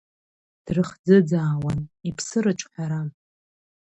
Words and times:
Дрыхӡыӡаауан, 0.65 1.79
иԥсы 2.09 2.39
рыҿҳәаран. 2.43 3.07